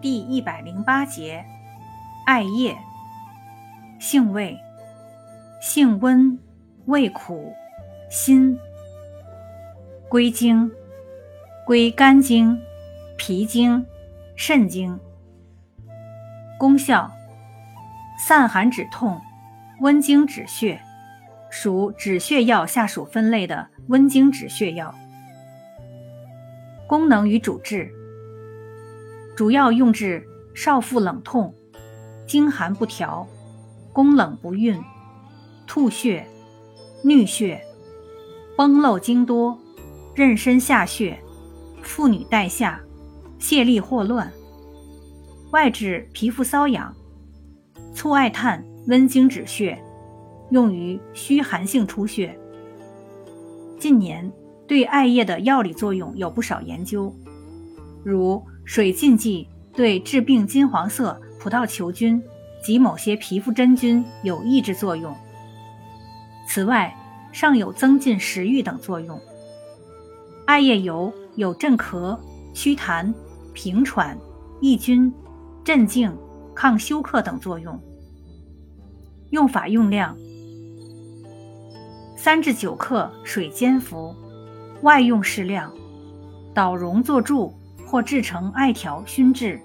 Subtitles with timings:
[0.00, 1.44] 第一百零八节，
[2.26, 2.76] 艾叶，
[3.98, 4.58] 性味，
[5.60, 6.38] 性温，
[6.84, 7.52] 味苦，
[8.10, 8.58] 辛。
[10.08, 10.70] 归经，
[11.64, 12.60] 归肝经、
[13.16, 13.84] 脾经、
[14.36, 14.98] 肾经。
[16.58, 17.10] 功效，
[18.18, 19.20] 散寒止痛，
[19.80, 20.80] 温经止血，
[21.50, 24.94] 属止血药下属分类的温经止血药。
[26.86, 27.90] 功能与主治。
[29.36, 31.54] 主要用治少腹冷痛、
[32.26, 33.28] 经寒不调、
[33.92, 34.82] 宫冷不孕、
[35.66, 36.26] 吐血、
[37.04, 37.60] 衄血、
[38.56, 39.58] 崩漏经多、
[40.14, 41.18] 妊娠下血、
[41.82, 42.80] 妇女带下、
[43.38, 44.32] 泄力霍乱。
[45.52, 46.96] 外治皮肤瘙痒。
[47.94, 49.78] 醋艾炭温经止血，
[50.50, 52.38] 用于虚寒性出血。
[53.78, 54.32] 近年
[54.66, 57.14] 对艾叶的药理作用有不少研究，
[58.02, 58.42] 如。
[58.66, 62.20] 水浸剂对致病金黄色葡萄球菌
[62.62, 65.14] 及某些皮肤真菌有抑制作用。
[66.48, 66.94] 此外，
[67.32, 69.18] 尚有增进食欲等作用。
[70.46, 72.18] 艾叶油有镇咳、
[72.52, 73.14] 祛痰、
[73.54, 74.18] 平喘、
[74.60, 75.14] 抑菌、
[75.64, 76.12] 镇静、
[76.52, 77.80] 抗休克等作用。
[79.30, 80.16] 用法用量：
[82.16, 84.12] 三至九克水煎服，
[84.82, 85.72] 外用适量，
[86.52, 87.54] 捣溶作注。
[87.86, 89.60] 或制成艾条熏制，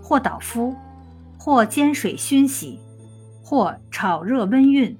[0.00, 0.74] 或捣敷，
[1.36, 2.78] 或煎水熏洗，
[3.42, 4.96] 或炒热温熨。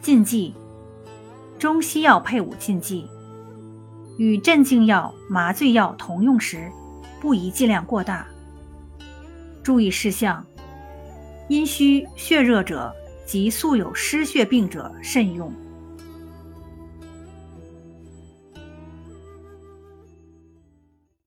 [0.00, 0.54] 禁忌：
[1.58, 3.06] 中西药配伍禁忌，
[4.18, 6.72] 与镇静药、麻醉药同用时，
[7.20, 8.26] 不宜剂量过大。
[9.62, 10.44] 注意事项：
[11.48, 12.94] 阴虚血热者
[13.26, 15.52] 及素有湿血病者慎用。